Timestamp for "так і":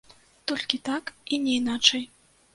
0.89-1.41